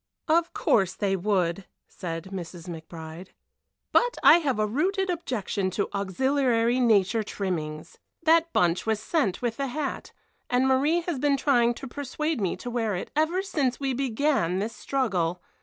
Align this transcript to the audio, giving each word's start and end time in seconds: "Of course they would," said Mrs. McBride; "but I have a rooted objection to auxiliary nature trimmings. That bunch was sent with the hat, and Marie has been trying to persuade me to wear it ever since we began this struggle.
"Of 0.27 0.51
course 0.55 0.95
they 0.95 1.15
would," 1.15 1.65
said 1.87 2.29
Mrs. 2.33 2.67
McBride; 2.67 3.27
"but 3.91 4.17
I 4.23 4.39
have 4.39 4.57
a 4.57 4.65
rooted 4.65 5.11
objection 5.11 5.69
to 5.77 5.89
auxiliary 5.93 6.79
nature 6.79 7.21
trimmings. 7.21 7.99
That 8.23 8.51
bunch 8.51 8.87
was 8.87 8.99
sent 8.99 9.43
with 9.43 9.57
the 9.57 9.67
hat, 9.67 10.11
and 10.49 10.67
Marie 10.67 11.01
has 11.01 11.19
been 11.19 11.37
trying 11.37 11.75
to 11.75 11.87
persuade 11.87 12.41
me 12.41 12.55
to 12.55 12.71
wear 12.71 12.95
it 12.95 13.11
ever 13.15 13.43
since 13.43 13.79
we 13.79 13.93
began 13.93 14.57
this 14.57 14.75
struggle. 14.75 15.39